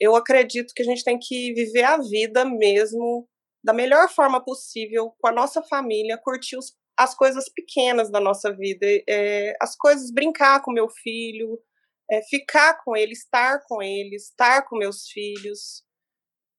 Eu 0.00 0.16
acredito 0.16 0.74
que 0.74 0.82
a 0.82 0.84
gente 0.84 1.04
tem 1.04 1.18
que 1.18 1.54
viver 1.54 1.84
a 1.84 1.96
vida 1.96 2.44
mesmo 2.44 3.26
da 3.64 3.72
melhor 3.72 4.10
forma 4.10 4.44
possível 4.44 5.14
com 5.18 5.28
a 5.28 5.32
nossa 5.32 5.62
família, 5.62 6.18
curtir 6.18 6.56
os, 6.56 6.76
as 6.98 7.14
coisas 7.14 7.48
pequenas 7.48 8.10
da 8.10 8.20
nossa 8.20 8.54
vida, 8.54 8.86
é, 9.08 9.56
as 9.60 9.76
coisas, 9.76 10.12
brincar 10.12 10.62
com 10.62 10.72
meu 10.72 10.88
filho, 10.88 11.58
é, 12.10 12.22
ficar 12.22 12.82
com 12.84 12.96
ele, 12.96 13.12
estar 13.12 13.60
com 13.66 13.82
ele, 13.82 14.16
estar 14.16 14.62
com 14.68 14.76
meus 14.76 15.08
filhos. 15.08 15.82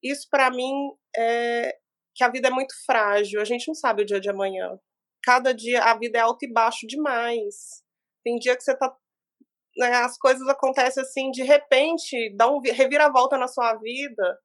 Isso 0.04 0.28
para 0.30 0.52
mim 0.52 0.74
é 1.16 1.78
que 2.16 2.24
a 2.24 2.30
vida 2.30 2.50
é 2.50 2.52
muito 2.52 2.74
frágil, 2.86 3.42
a 3.42 3.46
gente 3.46 3.68
não 3.68 3.76
sabe 3.76 4.04
o 4.04 4.06
dia 4.06 4.20
de 4.20 4.30
amanhã 4.30 4.80
cada 5.24 5.54
dia 5.54 5.82
a 5.82 5.98
vida 5.98 6.18
é 6.18 6.22
alto 6.22 6.44
e 6.44 6.52
baixo 6.52 6.86
demais. 6.86 7.82
Tem 8.24 8.38
dia 8.38 8.56
que 8.56 8.64
você 8.64 8.78
tá. 8.78 8.94
Né, 9.76 9.92
as 9.96 10.18
coisas 10.18 10.48
acontecem 10.48 11.02
assim, 11.02 11.32
de 11.32 11.42
repente, 11.42 12.36
dá 12.36 12.52
um 12.52 12.60
reviravolta 12.60 13.38
na 13.38 13.48
sua 13.48 13.74
vida. 13.76 14.38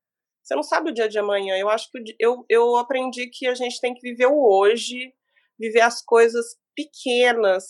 Você 0.42 0.54
não 0.54 0.62
sabe 0.62 0.90
o 0.90 0.94
dia 0.94 1.08
de 1.08 1.18
amanhã. 1.18 1.58
Eu 1.58 1.68
acho 1.68 1.90
que 1.90 2.16
eu, 2.18 2.46
eu 2.48 2.76
aprendi 2.76 3.28
que 3.28 3.46
a 3.46 3.54
gente 3.54 3.80
tem 3.80 3.92
que 3.92 4.00
viver 4.00 4.26
o 4.26 4.40
hoje, 4.40 5.12
viver 5.58 5.80
as 5.80 6.02
coisas 6.02 6.56
pequenas, 6.74 7.64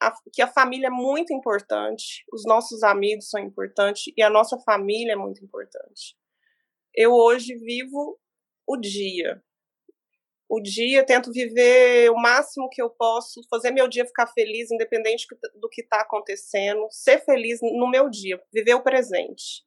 a, 0.00 0.12
que 0.32 0.42
a 0.42 0.48
família 0.48 0.88
é 0.88 0.90
muito 0.90 1.32
importante, 1.32 2.24
os 2.32 2.44
nossos 2.44 2.82
amigos 2.82 3.28
são 3.28 3.40
importantes 3.40 4.12
e 4.16 4.22
a 4.22 4.30
nossa 4.30 4.58
família 4.58 5.12
é 5.12 5.16
muito 5.16 5.44
importante. 5.44 6.16
Eu 6.94 7.12
hoje 7.12 7.54
vivo 7.56 8.18
o 8.66 8.76
dia 8.76 9.42
o 10.50 10.60
dia, 10.60 11.06
tento 11.06 11.30
viver 11.30 12.10
o 12.10 12.16
máximo 12.16 12.68
que 12.68 12.82
eu 12.82 12.90
posso, 12.90 13.40
fazer 13.48 13.70
meu 13.70 13.86
dia 13.86 14.04
ficar 14.04 14.26
feliz, 14.26 14.68
independente 14.72 15.24
do 15.60 15.68
que 15.68 15.80
está 15.80 16.00
acontecendo, 16.00 16.88
ser 16.90 17.24
feliz 17.24 17.60
no 17.62 17.88
meu 17.88 18.10
dia, 18.10 18.38
viver 18.52 18.74
o 18.74 18.82
presente. 18.82 19.62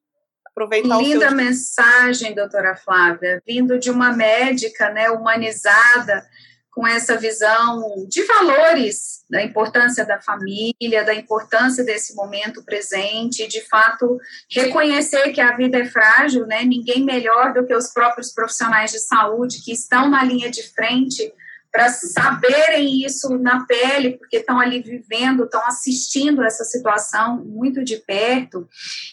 Aproveitar 0.45 1.01
Linda 1.01 1.31
mensagem, 1.31 2.35
doutora 2.35 2.75
Flávia, 2.75 3.41
vindo 3.47 3.79
de 3.79 3.89
uma 3.89 4.11
médica 4.11 4.91
né, 4.91 5.09
humanizada, 5.09 6.27
com 6.75 6.87
essa 6.87 7.15
visão 7.15 8.05
de 8.07 8.23
valores, 8.23 9.23
da 9.29 9.43
importância 9.43 10.05
da 10.05 10.19
família, 10.19 11.03
da 11.03 11.13
importância 11.13 11.83
desse 11.83 12.15
momento 12.15 12.63
presente, 12.63 13.47
de 13.47 13.61
fato 13.61 14.19
reconhecer 14.49 15.31
que 15.31 15.41
a 15.41 15.55
vida 15.55 15.77
é 15.77 15.85
frágil, 15.85 16.47
né? 16.47 16.63
Ninguém 16.63 17.03
melhor 17.03 17.53
do 17.53 17.65
que 17.65 17.75
os 17.75 17.93
próprios 17.93 18.31
profissionais 18.31 18.91
de 18.91 18.99
saúde 18.99 19.61
que 19.63 19.71
estão 19.71 20.09
na 20.09 20.23
linha 20.23 20.49
de 20.49 20.63
frente 20.63 21.31
para 21.73 21.89
saberem 21.89 23.03
isso 23.03 23.35
na 23.39 23.65
pele, 23.65 24.11
porque 24.19 24.37
estão 24.37 24.59
ali 24.59 24.79
vivendo, 24.79 25.45
estão 25.45 25.65
assistindo 25.65 26.43
essa 26.43 26.63
situação 26.63 27.43
muito 27.43 27.83
de 27.83 27.97
perto. 27.97 28.69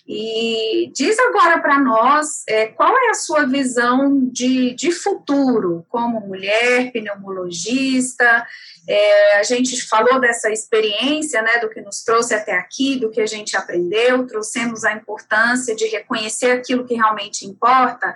E 0.07 0.93
diz 0.95 1.19
agora 1.19 1.59
para 1.63 1.81
nós 1.81 2.45
é, 2.47 2.67
qual 2.67 2.95
é 2.95 3.09
a 3.09 3.15
sua 3.15 3.47
visão 3.47 4.29
de, 4.31 4.75
de 4.75 4.93
futuro 4.93 5.87
como 5.89 6.21
mulher, 6.21 6.93
pneumologista. 6.93 8.47
É, 8.87 9.39
a 9.39 9.43
gente 9.43 9.81
falou 9.87 10.21
dessa 10.21 10.51
experiência, 10.51 11.41
né, 11.41 11.61
do 11.61 11.71
que 11.71 11.81
nos 11.81 12.05
trouxe 12.05 12.35
até 12.35 12.53
aqui, 12.53 12.97
do 12.97 13.11
que 13.11 13.23
a 13.23 13.27
gente 13.27 13.57
aprendeu, 13.57 14.27
trouxemos 14.27 14.85
a 14.85 14.93
importância 14.93 15.75
de 15.75 15.87
reconhecer 15.87 16.51
aquilo 16.51 16.85
que 16.85 16.95
realmente 16.95 17.47
importa. 17.47 18.15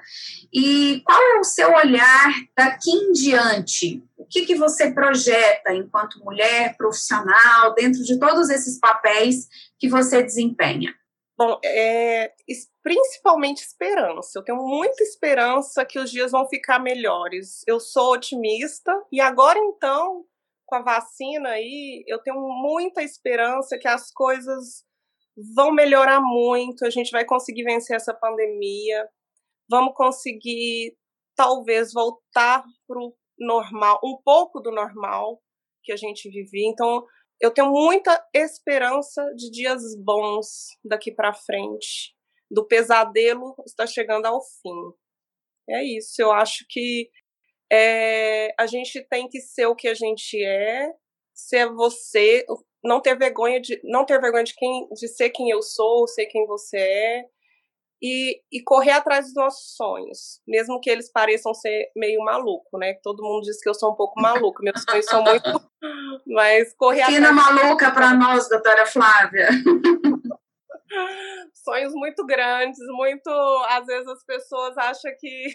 E 0.53 1.01
qual 1.03 1.19
é 1.19 1.41
o 1.41 1.45
seu 1.45 1.73
olhar 1.73 2.31
daqui 2.55 2.91
em 2.91 3.13
diante? 3.13 4.03
Que, 4.35 4.47
que 4.47 4.57
você 4.57 4.93
projeta 4.93 5.73
enquanto 5.73 6.19
mulher 6.19 6.77
profissional, 6.77 7.73
dentro 7.73 8.03
de 8.03 8.19
todos 8.19 8.51
esses 8.51 8.81
papéis 8.81 9.47
que 9.79 9.89
você 9.89 10.25
desempenha? 10.25 10.93
Bom, 11.39 11.61
é, 11.65 12.33
principalmente 12.83 13.63
esperança. 13.63 14.37
Eu 14.37 14.43
tenho 14.43 14.59
muita 14.59 15.05
esperança 15.05 15.85
que 15.85 16.01
os 16.01 16.11
dias 16.11 16.33
vão 16.33 16.49
ficar 16.49 16.81
melhores. 16.81 17.63
Eu 17.65 17.79
sou 17.79 18.13
otimista 18.13 18.93
e 19.13 19.21
agora 19.21 19.57
então, 19.57 20.25
com 20.67 20.75
a 20.75 20.83
vacina 20.83 21.51
aí, 21.51 22.03
eu 22.09 22.19
tenho 22.19 22.41
muita 22.41 23.05
esperança 23.05 23.79
que 23.79 23.87
as 23.87 24.11
coisas 24.11 24.85
vão 25.55 25.73
melhorar 25.73 26.21
muito, 26.21 26.85
a 26.85 26.91
gente 26.91 27.13
vai 27.13 27.25
conseguir 27.25 27.63
vencer 27.63 27.95
essa 27.95 28.15
pandemia, 28.15 29.09
vamos 29.69 29.95
conseguir 29.95 30.97
talvez 31.37 31.93
voltar 31.93 32.65
para 32.87 32.99
o 32.99 33.15
normal, 33.39 34.01
um 34.05 34.17
pouco 34.25 34.61
do 34.61 34.71
normal 34.71 35.43
que 35.83 35.93
a 35.93 35.97
gente 35.97 36.29
vivia. 36.31 36.69
Então, 36.69 37.05
eu 37.41 37.51
tenho 37.51 37.71
muita 37.71 38.25
esperança 38.33 39.25
de 39.37 39.51
dias 39.51 39.83
bons 39.97 40.69
daqui 40.85 41.13
para 41.13 41.35
frente. 41.35 42.15
Do 42.51 42.67
pesadelo 42.67 43.55
está 43.67 43.87
chegando 43.87 44.27
ao 44.27 44.41
fim. 44.41 44.93
É 45.69 45.83
isso. 45.85 46.21
Eu 46.21 46.33
acho 46.33 46.65
que 46.69 47.11
é, 47.73 48.55
a 48.59 48.67
gente 48.67 49.03
tem 49.09 49.29
que 49.29 49.41
ser 49.41 49.67
o 49.67 49.75
que 49.75 49.89
a 49.89 49.95
gente 49.95 50.43
é, 50.45 50.93
ser 51.35 51.73
você, 51.73 52.45
não 52.85 53.01
ter 53.01 53.19
vergonha 53.19 53.61
de 53.61 53.81
não 53.83 54.05
ter 54.05 54.21
vergonha 54.21 54.45
de 54.45 54.55
quem 54.55 54.89
de 54.91 55.09
ser 55.09 55.31
quem 55.31 55.51
eu 55.51 55.63
sou, 55.63 56.07
ser 56.07 56.27
quem 56.27 56.47
você 56.47 56.79
é 56.79 57.25
e, 58.03 58.41
e, 58.53 58.63
correr 58.63 58.93
atrás 58.93 59.27
dos 59.27 59.35
nossos 59.35 59.75
sonhos, 59.77 60.41
mesmo 60.47 60.81
que 60.81 60.91
eles 60.91 61.11
pareçam 61.11 61.55
ser 61.55 61.91
meio 61.97 62.23
maluco, 62.23 62.77
né? 62.79 62.95
Todo 63.03 63.23
mundo 63.23 63.43
diz 63.43 63.61
que 63.61 63.69
eu 63.69 63.75
sou 63.75 63.93
um 63.93 63.97
pouco 63.97 64.21
maluco, 64.21 64.63
meus 64.63 64.83
sonhos 64.83 65.07
são 65.07 65.23
muito. 65.23 65.45
Mas 66.27 66.75
correr 66.77 67.07
Fina 67.07 67.31
atrás. 67.31 67.55
maluca 67.55 67.91
para 67.93 68.15
nós, 68.15 68.49
doutora 68.49 68.85
Flávia. 68.85 69.49
sonhos 71.65 71.95
muito 71.95 72.25
grandes, 72.27 72.79
muito. 72.89 73.31
Às 73.69 73.87
vezes 73.87 74.07
as 74.09 74.25
pessoas 74.25 74.77
acham 74.77 75.11
que 75.19 75.47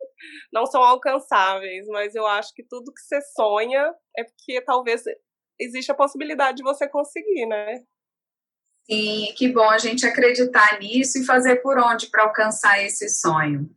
não 0.52 0.66
são 0.66 0.82
alcançáveis, 0.82 1.86
mas 1.88 2.14
eu 2.14 2.26
acho 2.26 2.52
que 2.54 2.64
tudo 2.64 2.92
que 2.92 3.02
você 3.02 3.20
sonha 3.36 3.94
é 4.16 4.24
porque 4.24 4.62
talvez 4.62 5.02
existe 5.60 5.92
a 5.92 5.94
possibilidade 5.94 6.58
de 6.58 6.62
você 6.62 6.88
conseguir, 6.88 7.46
né? 7.46 7.84
Sim, 8.90 9.34
que 9.36 9.52
bom 9.52 9.68
a 9.68 9.76
gente 9.76 10.06
acreditar 10.06 10.78
nisso 10.78 11.18
e 11.18 11.24
fazer 11.26 11.56
por 11.56 11.78
onde 11.78 12.06
para 12.06 12.22
alcançar 12.22 12.82
esse 12.82 13.06
sonho. 13.10 13.68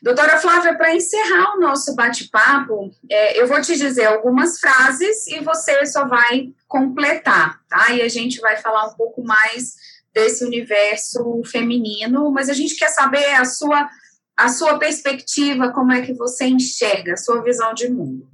Doutora 0.00 0.38
Flávia, 0.38 0.76
para 0.76 0.94
encerrar 0.94 1.56
o 1.56 1.60
nosso 1.60 1.92
bate-papo, 1.96 2.92
é, 3.10 3.40
eu 3.40 3.48
vou 3.48 3.60
te 3.60 3.76
dizer 3.76 4.04
algumas 4.04 4.60
frases 4.60 5.26
e 5.26 5.40
você 5.40 5.84
só 5.86 6.06
vai 6.06 6.52
completar, 6.68 7.60
tá? 7.68 7.92
E 7.92 8.02
a 8.02 8.08
gente 8.08 8.40
vai 8.40 8.56
falar 8.56 8.86
um 8.86 8.94
pouco 8.94 9.24
mais 9.24 9.74
desse 10.12 10.44
universo 10.44 11.42
feminino, 11.44 12.30
mas 12.30 12.48
a 12.48 12.52
gente 12.52 12.76
quer 12.76 12.90
saber 12.90 13.34
a 13.34 13.44
sua, 13.44 13.90
a 14.36 14.48
sua 14.48 14.78
perspectiva, 14.78 15.72
como 15.72 15.90
é 15.90 16.02
que 16.02 16.14
você 16.14 16.44
enxerga, 16.44 17.14
a 17.14 17.16
sua 17.16 17.42
visão 17.42 17.74
de 17.74 17.88
mundo. 17.88 18.28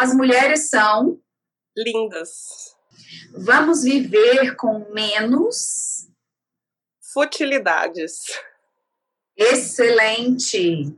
As 0.00 0.12
mulheres 0.12 0.68
são 0.68 1.20
lindas 1.76 2.73
Vamos 3.32 3.82
viver 3.82 4.56
com 4.56 4.92
menos 4.92 6.08
futilidades. 7.12 8.22
Excelente. 9.36 10.96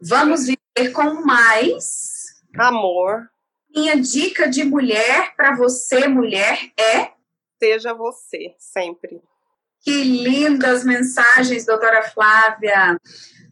Vamos 0.00 0.46
viver 0.46 0.90
com 0.92 1.24
mais 1.24 2.34
amor. 2.56 3.30
Minha 3.74 3.96
dica 3.96 4.48
de 4.48 4.64
mulher 4.64 5.34
para 5.36 5.56
você, 5.56 6.06
mulher, 6.06 6.72
é 6.78 7.12
seja 7.58 7.94
você 7.94 8.54
sempre. 8.58 9.22
Que 9.80 10.02
lindas 10.02 10.84
mensagens, 10.84 11.64
doutora 11.64 12.02
Flávia. 12.02 12.98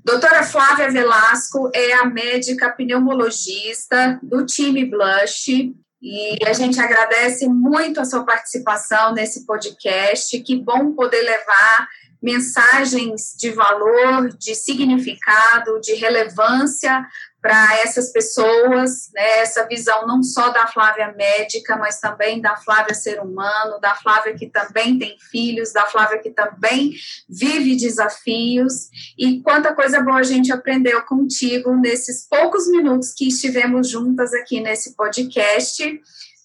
Doutora 0.04 0.42
Flávia 0.42 0.90
Velasco 0.90 1.70
é 1.74 1.92
a 1.94 2.04
médica 2.04 2.70
pneumologista 2.70 4.18
do 4.22 4.44
time 4.44 4.84
Blush 4.84 5.74
e 6.02 6.38
a 6.46 6.52
gente 6.52 6.80
agradece 6.80 7.46
muito 7.46 8.00
a 8.00 8.04
sua 8.04 8.24
participação 8.24 9.12
nesse 9.12 9.44
podcast. 9.44 10.38
Que 10.40 10.56
bom 10.56 10.92
poder 10.92 11.20
levar 11.20 11.88
mensagens 12.22 13.34
de 13.38 13.50
valor, 13.50 14.28
de 14.36 14.54
significado, 14.54 15.80
de 15.80 15.94
relevância 15.94 17.06
para 17.40 17.78
essas 17.80 18.12
pessoas, 18.12 19.10
né, 19.14 19.38
essa 19.38 19.66
visão 19.66 20.06
não 20.06 20.22
só 20.22 20.50
da 20.50 20.66
Flávia 20.66 21.14
médica, 21.16 21.76
mas 21.76 21.98
também 21.98 22.40
da 22.40 22.56
Flávia 22.56 22.94
ser 22.94 23.20
humano, 23.20 23.80
da 23.80 23.94
Flávia 23.94 24.34
que 24.34 24.46
também 24.46 24.98
tem 24.98 25.16
filhos, 25.30 25.72
da 25.72 25.86
Flávia 25.86 26.18
que 26.18 26.30
também 26.30 26.92
vive 27.28 27.76
desafios. 27.76 28.90
E 29.18 29.40
quanta 29.40 29.74
coisa 29.74 30.02
boa 30.02 30.18
a 30.18 30.22
gente 30.22 30.52
aprendeu 30.52 31.02
contigo 31.02 31.74
nesses 31.76 32.26
poucos 32.28 32.68
minutos 32.68 33.12
que 33.14 33.28
estivemos 33.28 33.88
juntas 33.88 34.34
aqui 34.34 34.60
nesse 34.60 34.94
podcast 34.94 36.00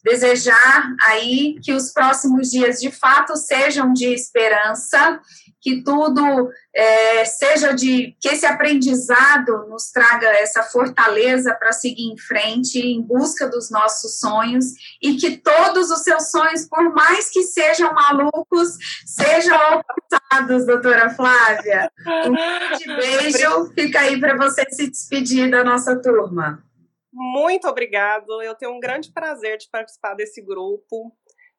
desejar 0.06 0.96
aí 1.08 1.58
que 1.64 1.74
os 1.74 1.92
próximos 1.92 2.52
dias 2.52 2.80
de 2.80 2.92
fato 2.92 3.36
sejam 3.36 3.92
de 3.92 4.06
esperança 4.06 5.20
que 5.66 5.82
tudo 5.82 6.52
é, 6.76 7.26
seja 7.26 7.74
de 7.74 8.16
que 8.22 8.30
esse 8.30 8.46
aprendizado 8.46 9.68
nos 9.68 9.90
traga 9.90 10.28
essa 10.28 10.62
fortaleza 10.62 11.56
para 11.56 11.72
seguir 11.72 12.04
em 12.04 12.16
frente 12.16 12.78
em 12.78 13.02
busca 13.02 13.50
dos 13.50 13.72
nossos 13.72 14.20
sonhos 14.20 14.66
e 15.02 15.16
que 15.16 15.38
todos 15.38 15.90
os 15.90 16.04
seus 16.04 16.30
sonhos, 16.30 16.70
por 16.70 16.94
mais 16.94 17.32
que 17.32 17.42
sejam 17.42 17.92
malucos, 17.96 18.78
sejam 19.08 19.58
alcançados, 19.58 20.68
doutora 20.68 21.10
Flávia. 21.10 21.92
Um 22.28 22.34
grande 22.34 22.86
beijo, 23.02 23.74
fica 23.74 24.02
aí 24.02 24.20
para 24.20 24.38
você 24.38 24.70
se 24.70 24.88
despedir 24.88 25.50
da 25.50 25.64
nossa 25.64 26.00
turma. 26.00 26.64
Muito 27.12 27.68
obrigado. 27.68 28.40
Eu 28.44 28.54
tenho 28.54 28.72
um 28.72 28.80
grande 28.80 29.12
prazer 29.12 29.58
de 29.58 29.68
participar 29.72 30.14
desse 30.14 30.44
grupo. 30.44 31.12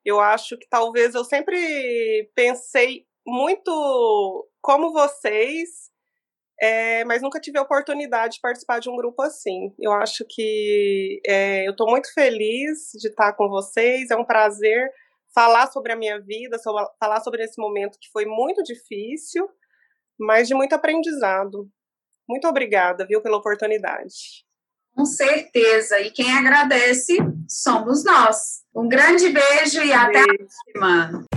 Eu 0.05 0.21
acho 0.21 0.57
que 0.57 0.69
talvez 0.69 1.13
eu 1.13 1.25
sempre 1.25 2.31
pensei 2.33 3.06
muito 3.27 4.47
como 4.61 4.93
vocês, 4.93 5.91
é, 6.61 7.03
mas 7.05 7.21
nunca 7.21 7.39
tive 7.39 7.59
a 7.59 7.61
oportunidade 7.61 8.35
de 8.35 8.41
participar 8.41 8.79
de 8.79 8.89
um 8.89 8.95
grupo 8.95 9.21
assim. 9.21 9.73
Eu 9.79 9.91
acho 9.91 10.25
que 10.27 11.19
é, 11.27 11.67
eu 11.67 11.71
estou 11.71 11.89
muito 11.89 12.11
feliz 12.13 12.91
de 12.93 13.09
estar 13.09 13.33
com 13.33 13.49
vocês, 13.49 14.09
é 14.09 14.15
um 14.15 14.25
prazer 14.25 14.89
falar 15.35 15.71
sobre 15.71 15.91
a 15.91 15.95
minha 15.95 16.19
vida, 16.19 16.57
sobre, 16.57 16.83
falar 16.99 17.21
sobre 17.21 17.43
esse 17.43 17.61
momento 17.61 17.99
que 18.01 18.09
foi 18.11 18.25
muito 18.25 18.63
difícil, 18.63 19.47
mas 20.19 20.47
de 20.47 20.55
muito 20.55 20.73
aprendizado. 20.73 21.69
Muito 22.27 22.47
obrigada, 22.47 23.05
viu, 23.05 23.21
pela 23.21 23.37
oportunidade. 23.37 24.45
Com 24.95 25.05
certeza. 25.05 25.99
E 25.99 26.09
quem 26.09 26.35
agradece 26.35 27.17
somos 27.47 28.03
nós. 28.03 28.63
Um 28.75 28.89
grande 28.89 29.29
beijo 29.29 29.81
e 29.81 29.89
beijo. 29.89 29.93
até 29.93 30.21
a 30.21 30.25
próxima. 30.25 31.36